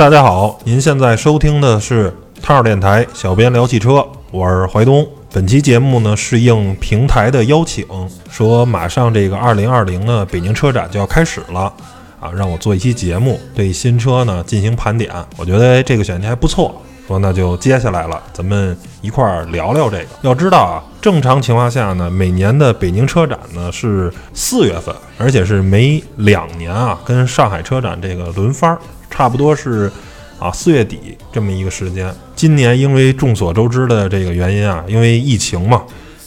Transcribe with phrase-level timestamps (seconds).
[0.00, 5.06] 大家好，您现在收听的是汤儿电台，小编聊汽车，我是怀东。
[5.30, 7.84] 本期节目呢是应平台的邀请，
[8.30, 11.70] 说马上这个二零二零呢北京车展就要开始了
[12.18, 15.12] 啊，让我做一期节目，对新车呢进行盘点。
[15.36, 20.06] 我觉得这个选题还不错，说那就接下来了，咱们一块儿聊聊这个。
[20.22, 28.78] 要知道啊，正常情况下呢，每年的北京车展呢是四月份，而且是每两年啊跟上海车展这个轮番儿，
[29.20, 29.92] 差不多是。
[30.38, 35.82] 啊，四月底这么一个时间，今年因为众所周知的这个原因啊，因为疫情嘛，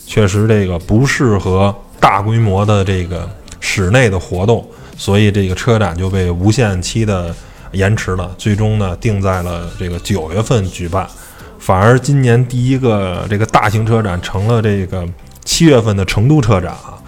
[0.06, 3.28] 确实这个不适合大规模的这个
[3.60, 4.64] 室内的活动，
[4.96, 7.36] 所以这个车展就被无限期的
[7.72, 11.08] 延迟了，最终呢定在了这个九月份举办，
[11.58, 15.04] 反而今年第一个这个大型车展成了这个
[15.44, 17.02] 七月份的成都车展啊，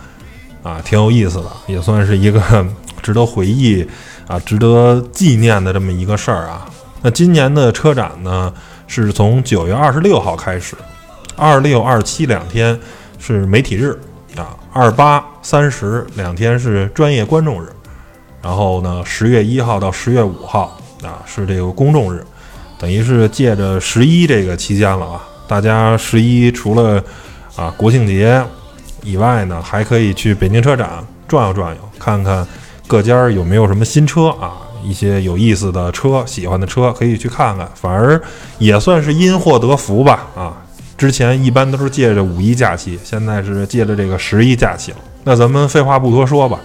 [0.63, 2.41] 啊，挺有意思的，也算是一个
[3.03, 3.87] 值得回忆
[4.27, 6.65] 啊、值得纪念的这么一个事儿啊。
[7.01, 8.51] 那今年的车展呢，
[8.87, 10.75] 是从九月二十六号开始，
[11.35, 12.79] 二六、二七两天
[13.19, 13.99] 是媒体日
[14.35, 17.67] 啊，二八、三十两天是专业观众日，
[18.41, 22.25] 然后呢，十月一号到十月五号啊是这个公众日，
[22.79, 27.03] 等于是借着十一这个期间了啊，大家十一除了
[27.55, 28.43] 啊国庆节
[29.03, 30.89] 以外呢，还可以去北京车展
[31.27, 32.45] 转悠转悠，看看
[32.87, 34.61] 各家有没有什么新车啊。
[34.83, 38.21] 一些有意思的车，喜欢的车可以去看看，反而
[38.59, 40.27] 也算是因祸得福吧。
[40.35, 40.53] 啊，
[40.95, 44.97] 之前一般都是借着五一假期，现在是借着这个十一假期了。
[45.23, 46.59] 那咱们废话不多说吧，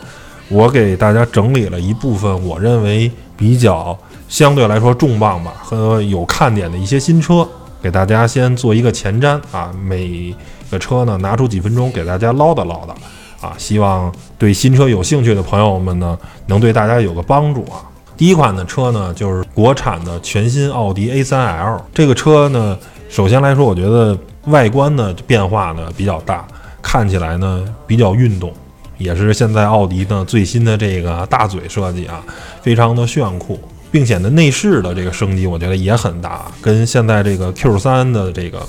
[0.50, 3.98] 我给大家整理了一部分我认为比较
[4.28, 7.48] 相对来说重磅吧和有看点的一些新车，
[7.80, 9.72] 给大家先做一个前瞻啊。
[9.82, 10.34] 每
[10.70, 12.90] 个车呢，拿出几分钟给大家唠叨唠叨
[13.40, 17.80] 啊，希望对新车有兴趣的朋友们呢，能对大家有个帮助啊。
[18.16, 21.80] 第一款的车呢，就是国产的全新奥迪 A3L。
[21.94, 22.78] 这个车呢，
[23.08, 26.46] 首先来说，我觉得外观呢变化呢比较大，
[26.82, 28.52] 看起来呢比较运动，
[28.98, 32.22] 也是现在奥迪呢最新的这个大嘴设计啊，
[32.60, 33.58] 非常的炫酷，
[33.90, 38.60] 并且呢内饰的这个升级，我觉得也很大，跟现在这个 Q3 的这个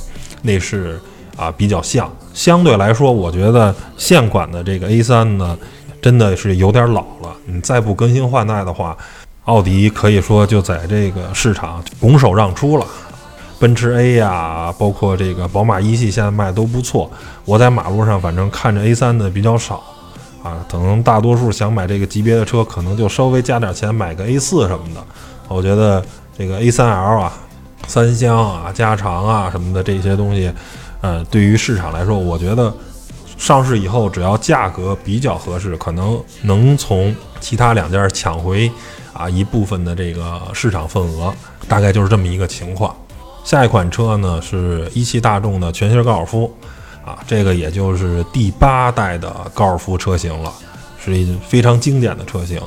[0.43, 0.97] 内饰
[1.41, 2.07] 啊比较像。
[2.33, 5.57] 相对来说，我觉得现款的这个 A3 呢，
[6.01, 8.95] 真的是有点老了，你再不更新换代的话。
[9.45, 12.85] 奥迪可以说就在这个市场拱手让出了，
[13.59, 17.09] 奔驰 A 呀，包括这个宝马一系现在卖都不错。
[17.43, 19.81] 我在马路上反正看着 A3 的比较少，
[20.43, 25.03] 啊，可能大多数想买这个级别的车，可能就稍微加点钱买个 A4 什么的。
[25.47, 26.05] 我觉得
[26.37, 27.33] 这个 A3L 啊，
[27.87, 30.51] 三厢啊，加长啊什么的这些东西，
[31.01, 32.73] 呃，对于市场来说，我觉得
[33.37, 38.71] 上市以后只要价格比较合适，可能能从其他两家抢回。
[39.13, 41.31] 啊，一部分的这个市场份额，
[41.67, 42.95] 大概就是这么一个情况。
[43.43, 46.51] 下一款车呢是一汽大众的全新高尔夫，
[47.05, 50.51] 啊，这个也就是第八代的高尔夫车型了，
[50.97, 52.59] 是一非常经典的车型。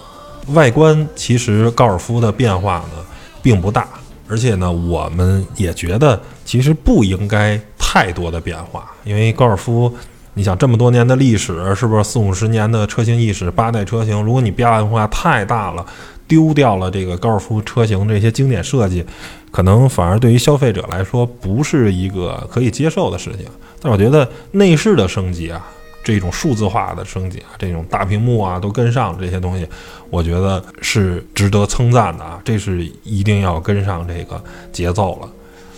[0.49, 3.03] 外观其实高尔夫的变化呢
[3.43, 3.89] 并不大，
[4.28, 9.93] 而且呢我们也觉得其实不应该太多的变化，因为高尔夫，
[10.34, 15.84] 你想这么多年的历史，是不是四五十年的车型历史，八代车型，如果你变化太大了。
[16.27, 19.04] 丢掉了这个高尔夫车型这些经典设计，
[19.50, 23.44] 可能反而对于消费者来说不是一个可以接受的事情。
[23.78, 25.63] 但我觉得内饰的升级啊，
[26.03, 29.69] 这种数字化的升级啊，这种大屏幕啊都跟上这些东西，
[30.09, 32.41] 我觉得是值得称赞的啊。
[32.42, 34.42] 这是一定要跟上这个
[34.72, 35.28] 节奏了。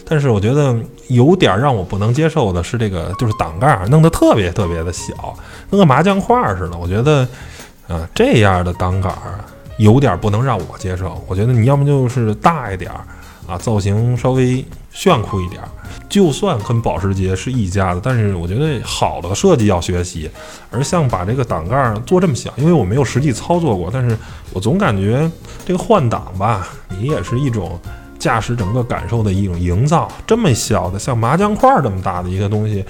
[0.09, 0.75] 但是我觉得
[1.09, 5.37] 有点让我不能接受的是，这个就是挡盖弄得特别特别的小，
[5.71, 6.79] 跟个麻将块似的。
[6.79, 7.29] 我觉得，
[7.89, 9.13] 啊，这样的挡杆。
[9.79, 13.05] 有点不能让我接受，我觉得你要么就是大一点儿
[13.47, 15.69] 啊，造型稍微炫酷一点儿。
[16.09, 20.31] 就算跟保时捷是一家的，但是我觉得好的设计要学习。
[20.71, 24.17] 而像把这个挡盖做这么小，因为我没有实际操作过，但是
[24.55, 25.31] 我总感觉
[25.67, 26.67] 这个换挡吧，
[26.99, 27.79] 你也是一种
[28.19, 30.09] 驾驶整个感受的一种营造。
[30.27, 32.85] 这么小的像麻将块这么大的一个东西，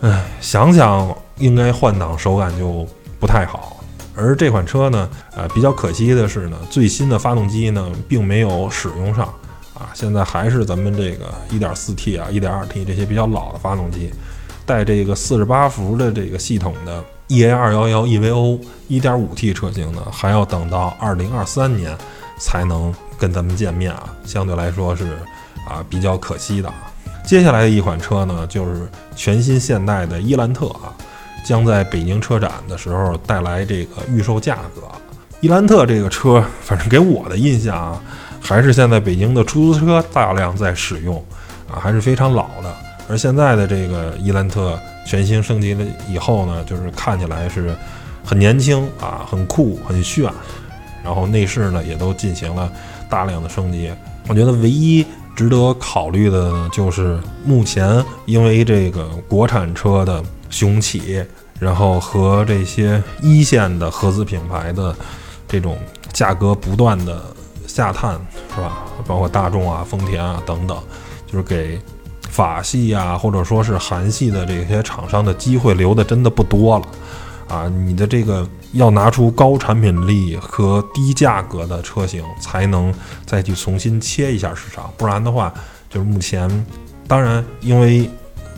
[0.00, 2.86] 唉，想想应该换挡手感就
[3.18, 3.72] 不太好。
[4.18, 9.26] 而这款车呢，呃，比较可惜的是呢，最新的发动机呢，并没有使用上，
[9.74, 14.10] 啊，现在还是咱们这个 1.4T 啊、1.2T 这些比较老的发动机，
[14.64, 18.58] 带这个48伏的这个系统的 EA211 EVO
[18.88, 21.98] 1.5T 车型呢，还要等到2023年
[22.38, 25.18] 才能跟咱们见面啊，相对来说是
[25.68, 26.72] 啊比较可惜的。
[27.24, 30.94] 接下来的一款车呢，就是全新现代的伊兰特啊。
[31.44, 34.82] 将在北京车展的时候带来这个预售价格。
[35.40, 38.02] 伊兰特这个车，反正给我的印象啊，
[38.40, 41.24] 还是现在北京的出租车大量在使用
[41.70, 42.74] 啊，还是非常老的。
[43.08, 47.72] 而现在的这个伊兰特全新升级了以后呢，就是看起来是
[48.24, 50.28] 很年轻啊，很酷，很炫。
[51.06, 52.68] 然后内饰呢也都进行了
[53.08, 53.92] 大量的升级。
[54.26, 55.06] 我觉得唯一
[55.36, 60.20] 值得考虑的呢，就是目前因为这个国产车的
[60.50, 61.24] 雄起，
[61.60, 64.92] 然后和这些一线的合资品牌的
[65.46, 65.78] 这种
[66.12, 67.22] 价格不断的
[67.68, 68.20] 下探，
[68.52, 68.84] 是吧？
[69.06, 70.76] 包括大众啊、丰田啊等等，
[71.26, 71.80] 就是给。
[72.28, 76.84] 法系啊，或者说是韩系的这些厂商的机会留的真的不多了，
[77.48, 82.92] 啊，你的这个要拿出高产品力和低价格的车型，才能
[83.24, 85.52] 再去重新切一下市场，不然的话，
[85.88, 86.48] 就是目前，
[87.06, 88.10] 当然因为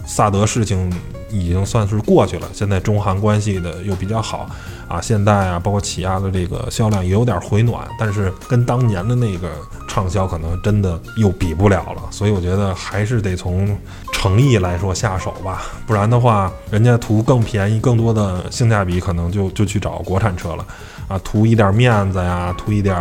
[0.07, 0.91] 萨德事情
[1.31, 4.49] 已经算是过去了，现在中韩关系的又比较好。
[4.89, 9.51] 啊，现代啊，包括起亚的这个销量也有点回暖，但是跟当年的那个
[9.87, 12.03] 畅销可能真的又比不了了。
[12.11, 13.79] 所以我觉得还是得从
[14.15, 20.65] 诚意来说下手吧，不然的话，人家图更便宜、更多的性价比，可能就就去找国产车了。
[21.07, 22.97] 啊，图一点面子呀，图一点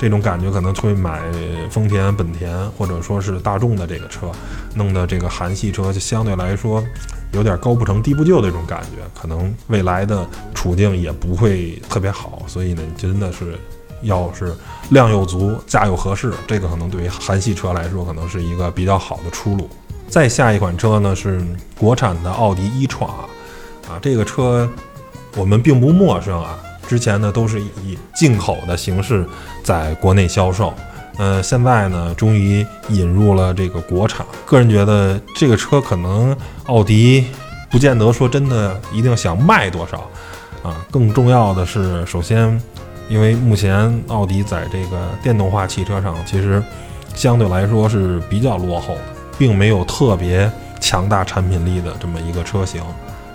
[0.00, 1.20] 这种感觉，可能会买
[1.70, 4.32] 丰田、本田或者说是大众的这个车，
[4.74, 6.82] 弄的这个韩系车就相对来说。
[7.32, 13.56] 有点高不成低不就的这种感觉，可能未来的处境也不会特别好，所以呢，真的是
[14.02, 14.52] 要是
[14.88, 19.70] 量又足，价又合适，这个可能对于韩系车来说，可能是一个比较好的出路。
[20.08, 21.40] 再下一款车呢是
[21.78, 23.08] 国产的奥迪一创
[23.88, 24.68] 啊，这个车
[25.36, 26.58] 我们并不陌生啊，
[26.90, 29.24] 之前呢都是以进口的形式
[29.62, 30.74] 在国内销售。
[31.18, 34.26] 呃，现在呢，终于引入了这个国产。
[34.44, 37.24] 个人觉得这个车可能奥迪
[37.70, 39.98] 不见得说真的一定想卖多少
[40.64, 40.84] 啊。
[40.90, 42.60] 更重要的是，首先，
[43.08, 46.60] 因为目前奥迪在这个电动化汽车上其实
[47.14, 49.00] 相对来说是比较落后的，
[49.38, 50.50] 并没有特别
[50.80, 52.82] 强大产品力的这么一个车型。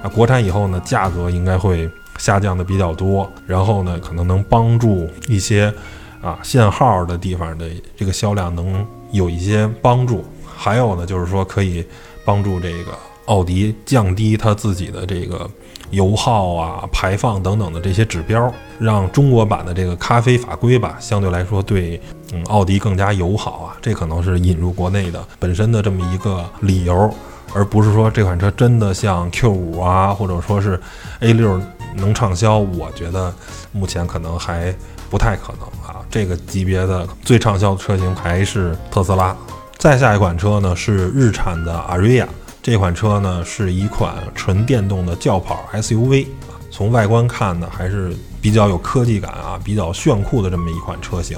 [0.04, 5.74] 啊，国产以后呢，价格应该会下降的比较多，然后呢，可能能帮助一些。
[6.22, 11.86] 啊，限号的地方的这个销量能有一些帮助，还有呢，就是说可以
[12.26, 15.48] 帮助这个奥迪降低它自己的这个
[15.92, 22.02] 油耗啊、排放等等的这些指标，让中国版的这个咖啡法规吧，相对来说对
[22.34, 23.78] 嗯奥迪更加友好啊。
[23.80, 27.14] 这可能是引入国内的本身的这么一个理由，
[27.54, 30.82] 而不是说这款车真的像 Q 五啊，或者说是
[31.20, 31.62] A 六
[31.96, 32.60] 能畅销。
[32.60, 33.34] 我觉得
[33.72, 34.74] 目前可能还
[35.10, 36.02] 不太可能啊。
[36.10, 39.36] 这个级别的最畅销的车型还是特斯拉。
[39.78, 42.26] 再下一款车呢是日产的 Aria，
[42.64, 46.28] 这款车呢是一款纯电动的轿跑 SUV，
[46.72, 51.38] 从外观看呢还是比较有科技感啊，比较炫酷的这么一款车型。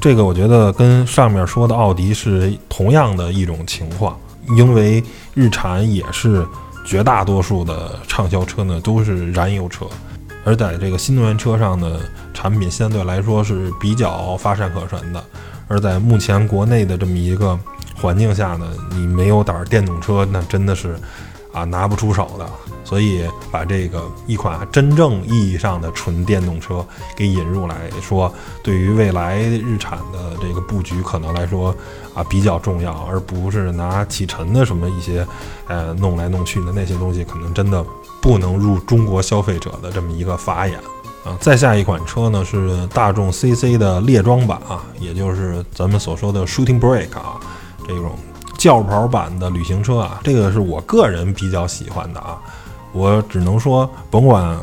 [0.00, 4.18] 这个我觉得跟上面说的奥迪是同样的一种情况，
[4.56, 5.02] 因为
[5.34, 6.46] 日产也是
[6.88, 9.84] 绝大多数的畅销车呢都是燃油车。
[10.42, 12.00] 而在这个新能源车上呢，
[12.32, 15.22] 产品相对来说是比较乏善可陈的。
[15.68, 17.58] 而在目前国内的这么一个
[17.94, 20.98] 环境下呢，你没有点电动车，那真的是
[21.52, 22.46] 啊拿不出手的。
[22.88, 31.74] 所以把这个一款真正意义上的纯电动车给引入来说，对于未来日产的这个布局可能来说
[32.14, 35.26] 啊比较重要，而不是拿启辰的什么一些
[35.66, 37.84] 呃弄来弄去的那些东西，可能真的。
[38.20, 40.76] 不能入中国消费者的这么一个法眼
[41.24, 41.38] 啊！
[41.40, 47.38] 再下一款车呢是大众 CC 的猎装版啊，也就是咱们所说的 Shooting Brake 啊，
[47.86, 48.18] 这种
[48.58, 52.42] 轿跑版的旅行车啊，这个是我个人比较喜欢的啊。
[52.98, 54.58] 我只能说，甭管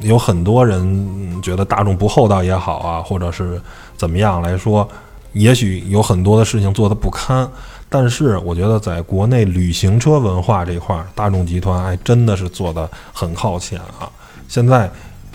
[0.00, 3.58] 有很多人觉得大众不厚道也好啊，或者是
[3.96, 4.86] 怎么样来说，
[5.32, 7.48] 也许有很多的事情做得不堪。
[7.88, 14.04] 但是我觉得，在国内旅行车文化这块，大众集团还真的是做得很靠前啊！
[14.46, 14.90] 现在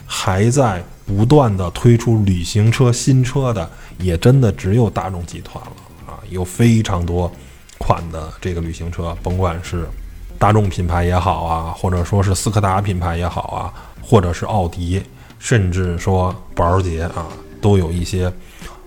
[0.06, 3.68] 还在不断的推出旅行车新车的，
[3.98, 5.72] 也真的只有大众集团了
[6.06, 6.22] 啊！
[6.30, 7.32] 有非常多
[7.80, 9.88] 款的这个旅行车，甭管是
[10.44, 15.02] 大众品牌也好啊，或者说是斯柯达品牌也好啊，或者是奥迪，
[15.40, 17.28] 甚至说保时捷啊，
[17.62, 18.30] 都有一些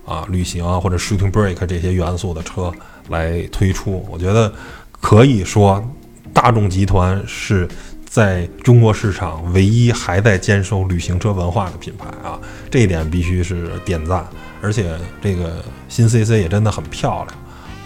[0.05, 2.71] 啊旅行啊或者 shooting break 这些元素的车。
[3.09, 4.53] 来推出，我觉得
[5.01, 5.83] 可以说，
[6.31, 7.67] 大众集团是
[8.05, 14.23] 在中国市场唯一还在坚守旅行车文化的品牌啊，这一点必须是点赞。
[14.61, 17.27] 而且这个新 CC 也真的很漂亮，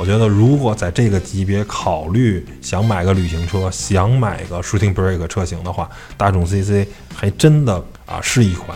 [0.01, 7.75] 我觉得如果在这个级别考虑想买个旅行车，想买个 Shooting Brake 车型的话，大众 CC 还真的
[8.07, 8.75] 啊是一款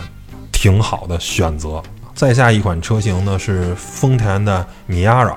[0.52, 1.82] 挺好的选择。
[2.14, 5.36] 再下一款车型呢是丰田的米亚拉，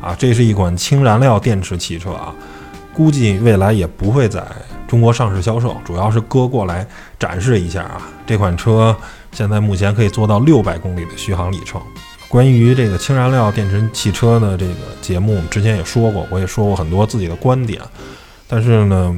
[0.00, 2.34] 啊，这是一款氢燃料电池汽车啊，
[2.94, 4.42] 估计未来也不会在
[4.88, 6.86] 中国上市销售，主要是哥过来
[7.18, 8.00] 展示一下啊。
[8.26, 8.96] 这款车
[9.32, 11.78] 现在目前可以做到六百公里的续航里程。
[12.32, 17.78] 关于这个氢燃料电池汽车的这个节目，我们之前也说过，我也说过很多自己的观点，
[18.48, 19.14] 但是呢，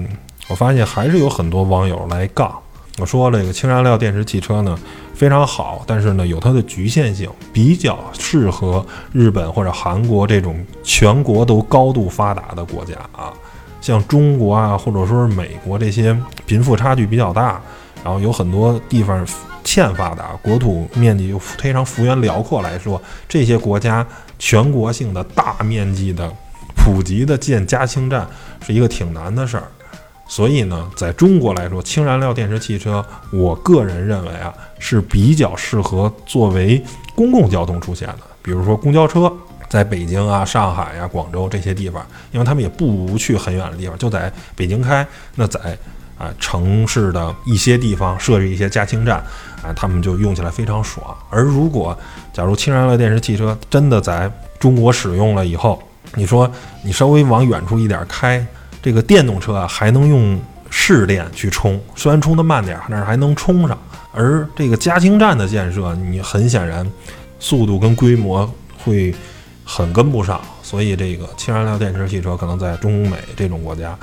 [0.49, 2.53] 我发现还是有很多网友来杠。
[2.99, 4.77] 我说这个氢燃料电池汽车呢
[5.15, 13.33] 非常好，但是呢有它的局限性，比较适合日本或者韩国这种全国都高度发达的国家啊，
[13.81, 17.61] 像中国啊或者说是美国这些贫富差距比较大，
[18.03, 19.25] 然后有很多地方
[19.65, 24.07] 欠发达，国土面积又非常幅员辽阔来说，这些国家
[24.39, 26.31] 全国性的大面积的
[26.77, 28.27] 普及的建加氢站
[28.65, 29.65] 是一个挺难的事儿。
[30.27, 36.83] 所以呢，在中国来说，氢燃料电池汽车，我个人认为啊，是比较适合作为
[37.15, 38.21] 公共交通出现的。
[38.41, 39.31] 比如说公交车，
[39.69, 45.07] 在北京啊、上海呀、广州这些地方，因为他们也不去很远的地方，就在北京开。
[45.35, 45.77] 那在
[46.17, 49.23] 啊城市的一些地方设置一些加氢站，
[49.65, 51.17] 啊，他们就用起来非常爽。
[51.31, 51.97] 而如果
[52.33, 55.83] 假如氢燃料电池汽车真的在中国使用了以后，
[56.15, 56.51] 你说
[56.83, 58.47] 你稍微往远处一点开。
[58.83, 63.79] 这个电动车啊，还能用市电去充，虽然充的慢点，但是还能充上。
[64.13, 66.87] 而这个加氢站的建设，你很显然
[67.41, 68.47] 速度跟规模
[68.85, 69.15] 会
[69.65, 73.99] 很跟不上，所以这个氢燃料电池汽车可能在中美这种国家，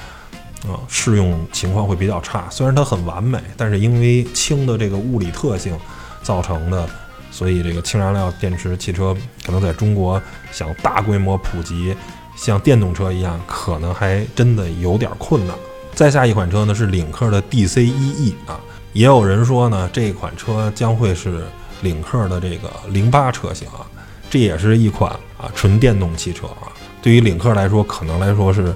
[0.68, 2.48] 啊，适用情况会比较差。
[2.50, 5.78] 虽然它很完美，但是因为氢的这个物理特性
[6.24, 6.90] 造成的，
[7.32, 9.16] 所以这个氢燃料电池汽车
[9.46, 11.96] 可能在中国想大规模普及。
[12.34, 15.56] 像电动车一样，可能还真的有点困难。
[15.94, 18.60] 再下一款车呢是领克的 DC-1E 啊，
[18.94, 21.44] 也有人说呢这款车将会是
[21.82, 23.86] 领克的这个零八车型啊，
[24.30, 26.72] 这也是一款啊纯电动汽车啊。
[27.02, 28.74] 对于领克来说，可能来说是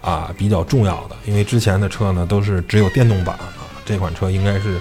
[0.00, 3.52] 啊比较重要的，因为之前的车呢都是只有电动版啊，
[3.84, 4.80] 这款车应该是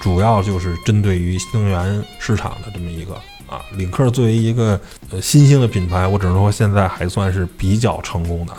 [0.00, 3.14] 主要就是针对于新能源市场的这么一个。
[3.48, 8.52] 啊，领克作为一个呃新兴的品牌，我只能说现在还算是比较成功的，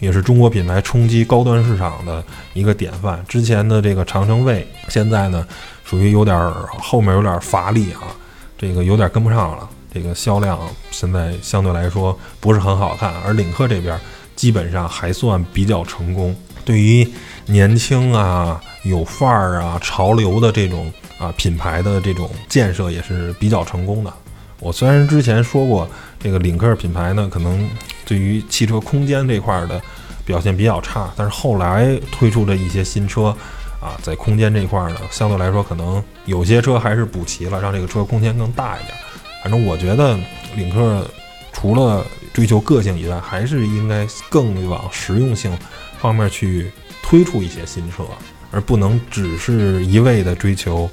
[0.00, 3.24] 也是中国品牌冲击高端市场的一个典范。
[3.26, 5.48] 之前的这个长城卫，现在呢
[5.82, 6.38] 属于有点
[6.78, 8.12] 后面有点乏力啊，
[8.58, 10.58] 这个有点跟不上了，这个销量
[10.90, 13.10] 现在相对来说不是很好看。
[13.24, 13.98] 而领克这边
[14.38, 17.06] 基本上还算比较成功，对于
[17.46, 20.90] 年轻啊、有范儿啊、潮流的这种。
[21.18, 24.12] 啊，品牌的这种建设也是比较成功的。
[24.60, 27.68] 我虽然之前说过，这个领克品牌呢，可能
[28.06, 29.82] 对于汽车空间这块的
[30.24, 33.36] 表现比较差，但是后来推出的一些新车，
[33.80, 38.94] 啊，在空间这块呢，相对来说可能有些车还是补齐了，让这个车空间更大一点。
[39.42, 40.16] 反正我觉得
[40.54, 41.04] 领克
[41.52, 45.56] 除了追求个性以外，还是应该更往实用性
[45.98, 46.70] 方面去
[47.02, 48.04] 推出一些新车。
[48.50, 50.88] 而不能只是一味的追求，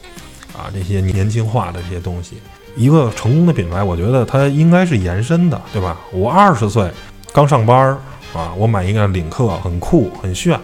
[0.51, 2.35] 啊这些年轻化的这些东西。
[2.75, 5.97] 一个成功的品牌，我觉得它应该是延伸的，对吧？
[6.11, 6.91] 我二十岁
[7.31, 7.97] 刚上班
[8.33, 10.59] 啊，我买一个领克很酷很炫，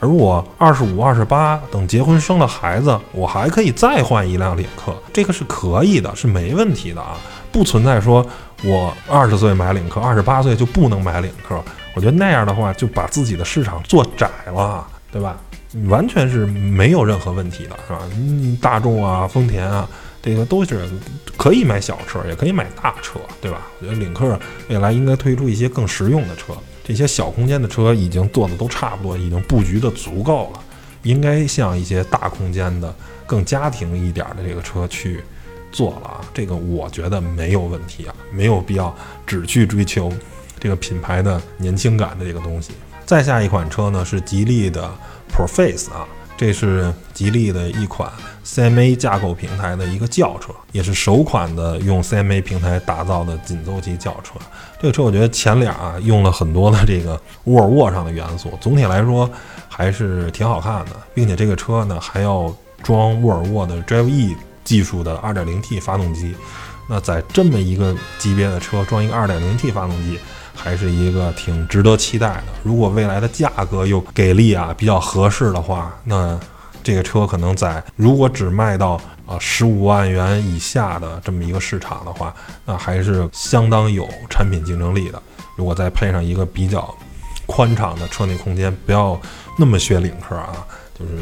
[0.00, 7.18] 而我二十五、二十八等结婚生了孩子，我还可以再换一辆领克，这个是可以的，是没问题的啊，
[7.52, 8.26] 不存在说
[8.64, 11.62] 我二十岁买领克，二十八岁就不能买领克。
[11.94, 15.36] 我觉得那样的话就把自己的市场做窄了，对吧？
[15.88, 18.00] 完全是没有任何问题的，是吧？
[18.14, 19.88] 嗯，大众啊，丰田啊，
[20.22, 20.88] 这个都是
[21.36, 23.62] 可以买小车，也可以买大车，对吧？
[23.80, 24.38] 我觉得领克
[24.68, 26.52] 未来应该推出一些更实用的车，
[26.84, 30.60] 这些小空间的车已经做的都差不多，已经布局的足够了，
[31.02, 32.94] 应该向一些大空间的、
[33.26, 35.24] 更家庭一点的这个车去
[35.72, 36.20] 做了啊。
[36.32, 38.94] 这个我觉得没有问题啊，没有必要
[39.26, 40.12] 只去追求
[40.60, 42.72] 这个品牌的年轻感的这个东西。
[43.04, 44.88] 再下一款车呢，是吉利的。
[45.34, 48.12] Proface 啊，这是吉利的一款
[48.44, 54.34] CMA 架构平台的一个轿车，也是首款的用 CMA 平台打造的紧凑级轿车。
[54.78, 59.26] 这个车我觉得前脸啊用了很多的这个沃尔沃上的元素，总体来说
[59.70, 66.34] 还是挺好看的，并且这个车呢还要装沃尔沃的 Drive E 技术的 2.0T 发动机。
[66.88, 70.18] 那在这么一个级别的车装一个 2.0T 发动机。
[70.54, 72.44] 还是一个挺值得期待的。
[72.62, 76.38] 如果未来的价格又给力啊，比较合适的话，那
[76.84, 82.32] 这个车可能在如果只卖到啊十五万元以下的这么一个市场的话，
[82.66, 85.20] 那还是相当有产品竞争力的。
[85.56, 86.94] 如果再配上一个比较
[87.46, 89.18] 宽敞的车内空间，不要
[89.58, 90.64] 那么学领克啊，
[90.96, 91.12] 就是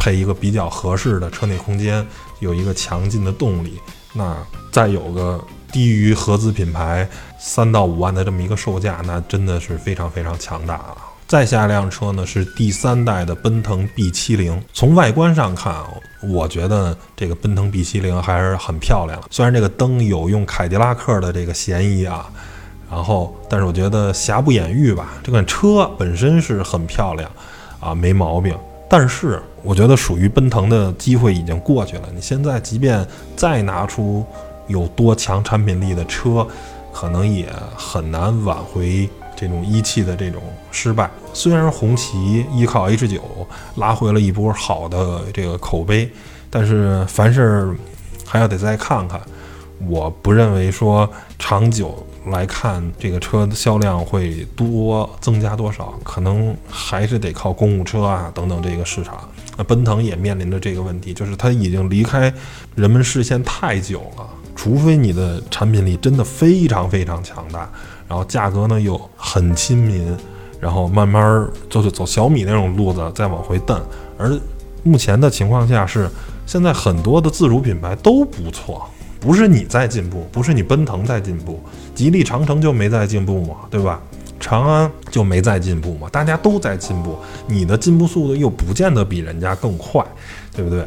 [0.00, 2.04] 配一个比较合适的车内空间，
[2.44, 3.80] 有一个强劲的动力，
[4.12, 4.36] 那
[4.70, 7.08] 再有个低于合资品牌
[7.40, 10.96] 三到五万的这么一个售价，那真的是非常非常强大了。
[11.26, 15.88] 再下一辆车呢是第三代的奔腾 B70，从外观上看啊，
[16.22, 19.18] 我觉得这个奔腾 B70 还是很漂亮。
[19.30, 22.30] 虽然这个灯有用凯迪拉克的这个嫌疑啊，
[22.90, 25.14] 然后但是我觉得瑕不掩瑜吧。
[25.24, 27.28] 这款车本身是很漂亮
[27.80, 28.54] 啊，没毛病。
[28.88, 32.02] 但是我觉得属于奔腾的机会已经过去了。
[32.14, 33.04] 你现在即便
[33.34, 34.24] 再拿出
[34.68, 36.46] 有多强产品力的车，
[36.92, 39.08] 可能也很难挽回。
[39.36, 40.40] 这种一汽的这种
[40.70, 43.20] 失败，虽然红旗依靠 H 九
[43.74, 46.08] 拉回了一波好的这个口碑，
[46.48, 47.76] 但是凡事
[48.24, 49.20] 还要得再看看。
[49.88, 59.28] 我不认为说长久来看这个车的销量会多增加多少，可能还是得靠公务车啊等等这个市场。
[59.56, 62.32] 那奔腾也面临着这个问题，就是它已经离开
[62.74, 67.70] 人们视线太久了，除非你的产品力真的非常非常强大。
[68.08, 70.16] 然后价格呢又很亲民，
[70.60, 73.80] 然后慢慢就是走小米那种路子再往回蹬。
[74.18, 74.38] 而
[74.82, 76.08] 目前的情况下是，
[76.44, 78.86] 现在很多的自主品牌都不错，
[79.18, 81.62] 不是你在进步，不是你奔腾在进步，
[81.94, 84.02] 吉利长城就没在进步嘛，对吧？
[84.40, 90.04] 长安就没在进步嘛，大家都在进步，你的进步速度又不见得比人家更快，
[90.54, 90.86] 对不对？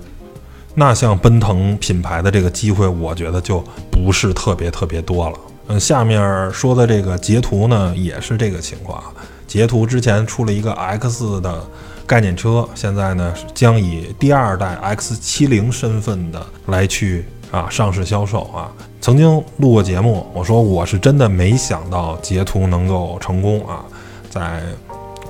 [0.75, 5.37] 那像奔腾品牌的这个机会，我觉得就不是特别特别多了。
[5.69, 9.03] 嗯，下面说的这个捷途呢，也是这个情况。
[9.47, 11.65] 捷途之前出了一个 X 的
[12.05, 18.71] 概念车，现在呢将以第二代 X70 身份的来去啊上市销售啊。
[18.99, 23.85] 曾经录过节目，我说我是真的没想到捷途能够成功啊，
[24.29, 24.61] 在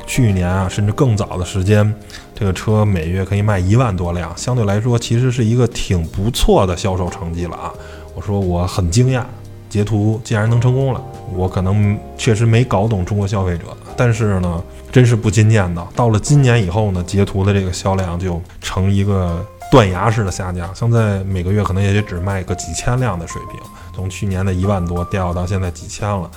[0.06, 1.94] 去年啊甚至更早的时间，
[2.34, 7.72] 这个车每月可以卖一万多辆，相对来说其实是一个挺不错的销售成绩了啊。
[8.16, 9.24] 我说我很惊讶。
[9.70, 11.04] 截图竟然能成功了，
[11.36, 13.66] 我可能确实没搞懂中国消费者，
[13.98, 23.60] 但是呢，真是不禁念叨，到了今年以后呢，截图的这个销量就成一个断崖式的下降，现在每个月可能也就只卖个几千辆的水平，
[23.96, 26.30] 从去年的一万多掉到现在几千了，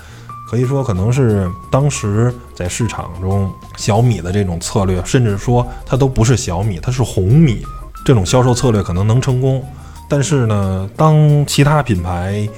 [0.51, 7.65] 可以说可能是当时在市场中小米的这种策略，甚至说它都不是小米，它是红米
[8.05, 9.65] 这种销售策略可能能成功，
[10.09, 12.49] 但是呢，当其他品牌。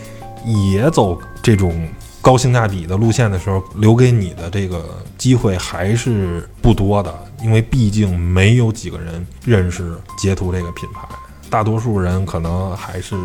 [0.44, 1.88] 也走这种
[2.20, 4.84] 高性价比的路线的时候，留给你的这个
[5.16, 11.06] 机会还是不多的，因为毕竟没有几个人认识捷途这个品牌，
[11.50, 13.16] 大多数人可能还是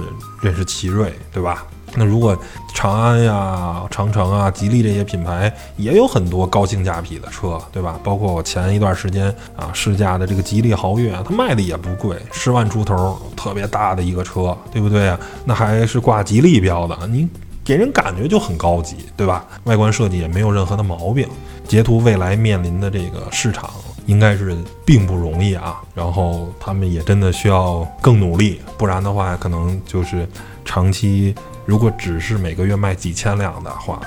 [0.41, 1.65] 认识奇瑞，对吧？
[1.95, 2.38] 那如果
[2.75, 7.97] 长安呀、长城啊、吉利这些品牌也有很多高性价比的车，对吧？
[8.03, 15.19] 包括我前一段时间啊试驾的这个吉利豪越，它卖的也不贵，十万出头，特别大的一个车，对不对啊？
[15.45, 17.27] 那还是挂吉利标的，你
[17.63, 19.45] 给人感觉就很高级，对吧？
[19.63, 21.27] 外观设计也没有任何的毛病。
[21.67, 23.69] 捷途未来面临的这个市场
[24.08, 30.28] 应该是并不容易啊，然后他们也真的需要更努力，不然的话可能就是
[30.65, 31.36] 长期。
[31.65, 34.00] 如果只是每个月卖几千辆的话，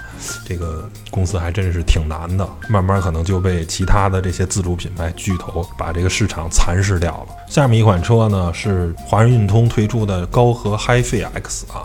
[0.46, 2.48] 这个公司还真是挺难的。
[2.70, 7.36] 慢慢可能就被其他的这些自主品牌巨头把这个市场蚕食掉了。
[7.46, 11.84] 下面一款车呢是华润运通推出的高和 HiFi X 啊，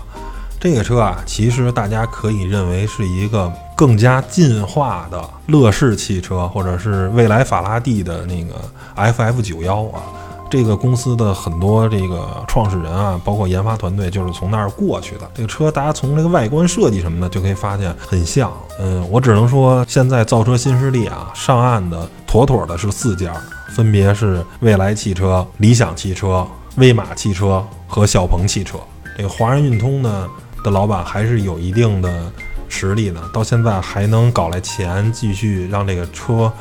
[0.65, 8.55] 这个车啊，其实大家可以认为是一个更加进化的乐视汽车，或者是未来法拉第的那个
[8.95, 10.01] FF 九幺啊。
[10.49, 15.29] 这个公司的很多这个创始人啊，包括研发团队，就是从那儿过去的。
[15.35, 18.51] 这个车，大家从这个外观设计什么的就可以发现很像。
[18.79, 23.31] 嗯，我只能说，现在造车新势力啊，上岸的妥妥的是四家，
[23.69, 26.43] 分别是蔚来汽车、理想汽车、
[26.77, 28.79] 威马汽车和小鹏汽车。
[29.15, 30.27] 这个华人运通呢
[30.65, 32.31] 的老板还是有一定的
[32.67, 36.51] 实力的，到现在还能搞来钱，继续让这个车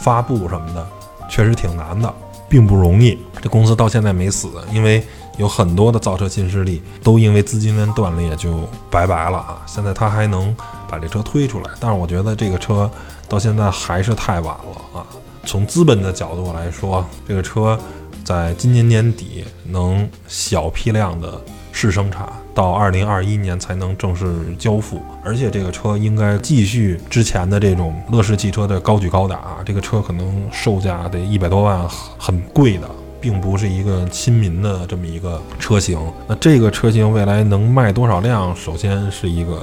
[0.00, 0.86] 发布什么的，
[1.28, 2.12] 确实挺难的。
[2.48, 5.00] 并不容易，这公司到现在没死，因为
[5.36, 9.62] 有很多的造车新势力都因为资金链断裂就拜拜了啊！
[9.66, 10.52] 现在他还能
[10.88, 12.90] 把这车推出来，但是我觉得这个车
[13.28, 15.06] 到现在还是太晚了啊！
[15.46, 17.78] 从资本的角度来说，这个车
[18.24, 21.40] 在今年年底能小批量的
[21.80, 22.28] 试生产。
[22.52, 24.26] 到二零二一年才能正式
[24.58, 29.58] 交付，而且这个车应该继续之前的这种乐视汽车的高举高打。
[29.64, 31.88] 这个车可能售价得一百多万，
[32.18, 32.90] 很贵的，
[33.20, 35.98] 并不是一个亲民的这么一个车型。
[36.26, 38.54] 那这个车型未来能卖多少辆？
[38.54, 39.62] 首先是一个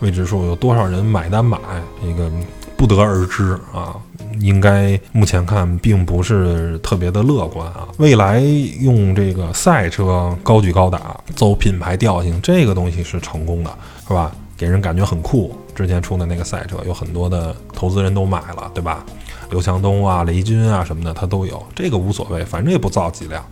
[0.00, 1.58] 未知数，有多少人买单买？
[2.02, 2.30] 这个
[2.78, 3.94] 不得而知啊。
[4.40, 7.88] 应该目前看并不是特别的乐观啊。
[7.98, 13.70] 未来用这个赛车高举高打，走品牌调性，这个东西是成功的，
[14.06, 14.30] 是吧？
[14.56, 15.56] 给人感觉很酷。
[15.74, 19.04] 之前出的那个赛车，有很多的投资人都买了，对吧？
[19.50, 23.44] 刘强东啊、雷军啊什么的，他都有，这个无所谓，反正也不造几辆。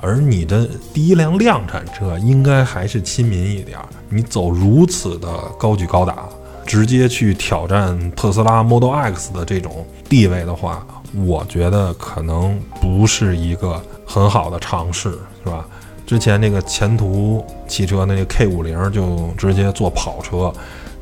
[0.00, 3.78] 而你的第一辆量产车应该还是亲民一点。
[4.08, 6.28] 你走如此的高举高打，
[6.66, 10.86] 直接去挑战特斯拉 Model X 的这种地位的话，
[11.24, 15.10] 我觉得可能不是一个很好的尝试，
[15.44, 15.66] 是吧？
[16.06, 20.52] 之前那个前途汽车那个 K 五零就直接做跑车，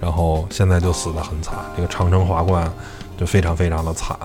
[0.01, 1.55] 然后现在就死得很惨。
[1.77, 2.71] 这个长城华冠
[3.19, 4.17] 就非常非常的惨。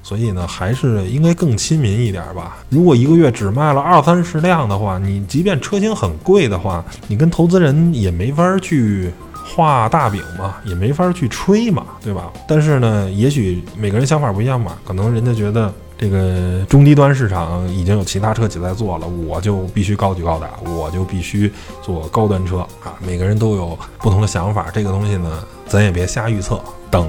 [0.00, 2.58] 所以呢，还是应该更亲民一点吧。
[2.70, 9.12] 如果一个月只卖了二三十辆的话，你即便车型很贵的话，你跟投资人也没法去
[9.48, 12.30] 画大饼嘛，也没法去吹嘛，对吧？
[12.46, 22.94] 但是呢，也许每个人想法不一样嘛，可能人家觉得这个中低端市场已经有其他车企在做了，我就必须高举高打，我就必须做高端车啊。
[23.00, 27.08] 每个人都有不同的想法，这个东西呢，咱也别瞎预测，等。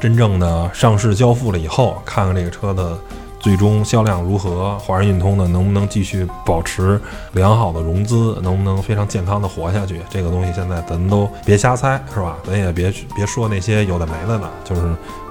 [0.00, 2.98] 真正的上市交付了以后，看看这个车的
[3.44, 6.98] 最终销量如何，华人运通呢能不能继续保持
[7.32, 10.00] 良好的融资，能不能非常健康的活下去？
[10.08, 12.38] 这个东西现在咱都别瞎猜，是吧？
[12.42, 14.80] 咱也别别说那些有的没的呢，就是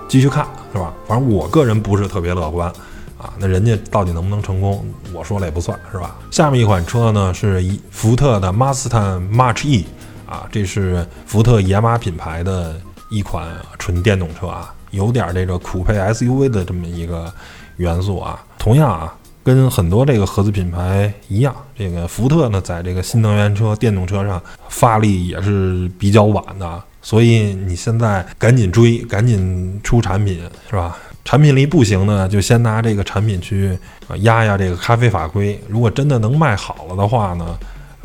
[0.08, 0.94] 继续看，是吧？
[1.08, 2.72] 反正我个人不是特别乐观
[3.18, 3.34] 啊。
[3.40, 6.16] 那人家到底能不能成功，我说了也不算是吧？
[6.30, 9.88] 下面一款车呢是一福特的 Mustang Mach E
[10.28, 12.80] 啊，这是福特野马品牌的。
[13.10, 13.48] 一款
[13.78, 17.32] 纯电动车啊，有点这个酷配 SUV 的这么一个
[17.78, 18.44] 元素啊。
[18.58, 26.82] 同样啊，跟很多这个合资品牌一样，这个福特呢，在这个新能源车、电动车上发力也是比较晚的。
[27.02, 30.98] 所以你现在赶紧追，赶紧出产品，是吧？
[31.26, 33.78] 产品力不行呢，就先拿这个产品去
[34.20, 35.62] 压压这个咖啡法规。
[35.68, 37.58] 如果真的能卖好了的话呢，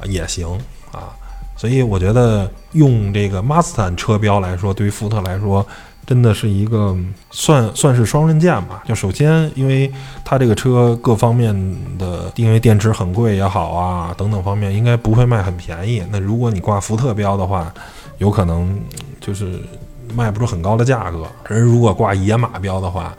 [0.05, 0.49] 也行
[0.91, 1.15] 啊。
[1.57, 5.67] 所以我觉得用这个 Mustang 车标来说，对于福特来说，
[6.09, 6.97] 真的是一个
[7.31, 8.83] 算算是双刃剑吧。
[8.87, 9.93] 就首先，因为
[10.25, 11.55] 它这个车各方面
[11.99, 16.03] 的，因为电池很贵也好啊，等等方面，应该不会卖很便宜。
[16.11, 17.71] 那如果你挂福特标的话，
[18.17, 18.81] 有可能
[19.21, 19.61] 就是
[20.15, 21.27] 卖不出很高的价格。
[21.45, 23.15] 而如果挂野马标的话，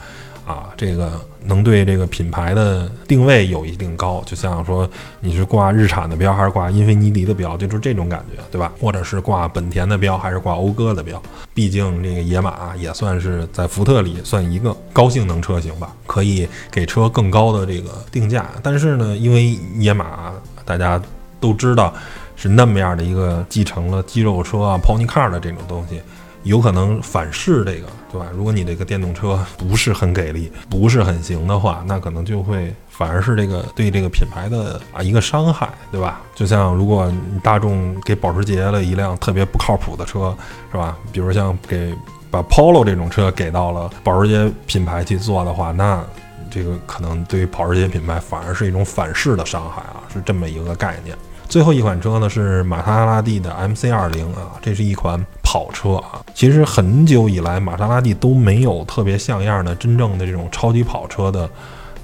[0.50, 1.12] 啊，这个
[1.44, 8.72] 能对这个品牌的定位有一定高，就像说你是挂日产的标还是挂英菲尼迪的标，就是这种感觉，对吧？
[8.82, 11.22] 或者是挂本田的标还是挂讴歌的标？
[11.54, 18.48] 毕竟这个野马也算是在福特里算一个高性能车型吧，可以给车更高的这个定价。
[18.64, 20.34] 但是呢，因为野马
[20.66, 21.00] 大家
[21.40, 21.94] 都知道
[22.36, 26.02] 是那么样的一个继承了肌肉车啊、pony car 的这种东西。
[26.44, 28.28] 有可能反噬这个，对吧？
[28.34, 36.22] 如果你这个电动车不是很给力，不是很行的话，那可能就会反而是这个对这个品牌的啊一个伤害，对吧？
[36.34, 37.12] 就像如果
[37.44, 40.36] 大众给保时捷了一辆特别不靠谱的车，
[40.72, 40.98] 是吧？
[41.12, 41.94] 比如像给
[42.32, 46.04] 把 Polo 这种车给到了保时捷品牌去做的话，那
[46.50, 51.16] 这个可能对于保时捷品牌反而是一种反噬的伤害啊，是这么一个概念。
[51.48, 56.22] 最后一款车呢是玛莎拉蒂的 MC 二零啊，这是一款跑车啊。
[56.36, 61.50] 其实很久以来，玛莎拉蒂都没有特别像样的真正的这种超级跑车的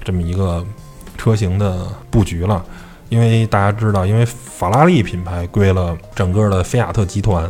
[0.02, 0.66] 这么一个
[1.16, 2.64] 车型的布局了。
[3.08, 7.48] 因为大家知道，因为法拉利品牌归了整个的菲亚特集团。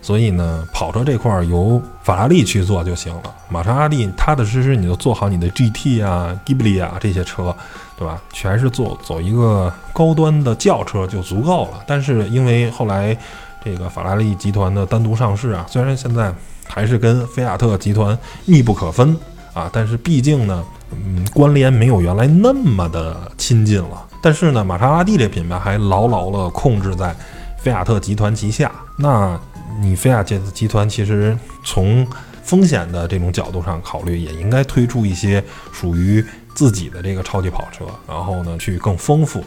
[0.00, 3.22] 所以呢，跑车这块儿由法拉利去做就行了。
[3.48, 7.54] 玛莎拉蒂踏踏实实你就做好你的 GT 啊、Ghibli 啊这些车，
[7.96, 8.20] 对吧？
[8.32, 11.84] 全是做走一个高端的轿车就足够了。
[11.86, 13.16] 但是因为后来
[13.64, 16.32] 这个法拉利集团的单独上市啊，虽然现在
[16.66, 19.16] 还是跟菲亚特集团密不可分
[19.54, 24.06] 啊，但是毕竟呢，嗯，关联没有原来那么的亲近了。
[24.22, 27.14] 但是呢，玛莎拉蒂这品牌还牢牢的控制在
[27.58, 28.70] 菲亚特集团旗下。
[28.96, 29.38] 那
[29.80, 32.06] 你菲亚集集团其实从
[32.42, 39.42] 风险的这种角度上考虑，也应该推出一些属于自己的这个超级跑车，然后呢去更丰富，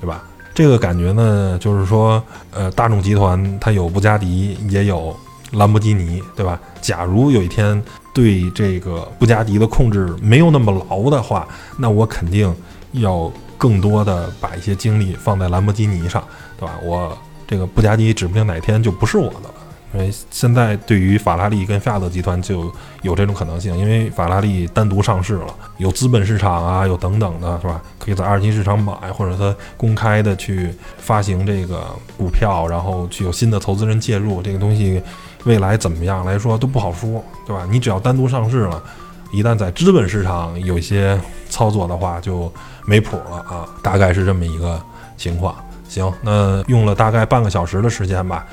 [0.00, 0.22] 对吧？
[0.54, 5.16] 这个感觉呢，就是说，呃，大众集团它有布加迪，也有
[5.52, 6.60] 兰博基尼，对吧？
[6.80, 12.54] 假如有一天对这个布加迪的控制没有那么牢的话，那我肯定
[12.92, 16.22] 要更多的把一些精力放在兰博基尼上，
[16.58, 16.74] 对吧？
[16.82, 19.54] 我这个布加迪指不定哪天就不是我的了。
[19.94, 27.80] 因为现在对于法拉利跟菲亚特集团就有这种可能性，因为法拉利单独上市了，有资本市场啊，有等等的，是吧？
[27.98, 31.84] 可以在二级市场买，或者它公开的去发行这个
[32.16, 35.02] 股票，然后去有新的投资人介入，这个东西
[35.44, 37.66] 未来怎么样来说都不好说，对吧？
[37.70, 38.82] 你只要单独上市了，
[39.32, 42.50] 一旦在资本市场有一些操作的话，就
[42.86, 43.68] 没谱了啊！
[43.82, 44.80] 大概是这么一个
[45.18, 45.54] 情况。
[45.88, 48.46] 行，那用了大概半个小时的时间吧。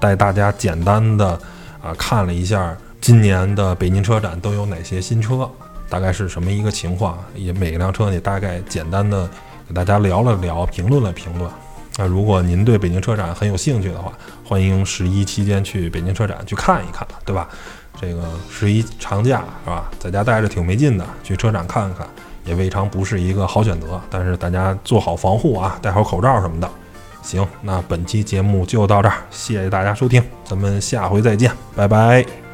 [0.00, 1.38] 带大家简单的
[1.82, 5.48] 啊看了一下今年的北京车展都有哪些新车，
[5.88, 9.28] 大概是什么一个情况，也每一辆车也大概简单的
[9.68, 11.50] 给大家聊了聊，评论了评论。
[11.98, 14.12] 那如果您对北京车展很有兴趣的话，
[14.44, 17.48] 欢迎十一期间去北京车展去看一看，对吧？
[17.98, 22.06] 这个十一长假是吧，在家待着挺没劲的，去车展看看
[22.44, 23.98] 也未尝不是一个好选择。
[24.10, 26.70] 但是大家做好防护啊，戴好口罩什么的。
[27.26, 32.45] 行，那本期节目就到这儿，谢谢大家收听，咱们下回再见，拜拜。